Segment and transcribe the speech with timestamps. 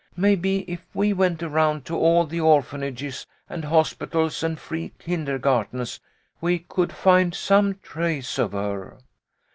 [0.17, 5.99] Maybe if we went around to all the orphanages and hospitals and free kinder gartens
[6.41, 8.97] we could find some trace of her.